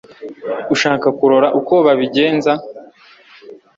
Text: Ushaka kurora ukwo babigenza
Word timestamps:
Ushaka 0.73 1.07
kurora 1.17 1.47
ukwo 1.59 1.75
babigenza 1.85 2.51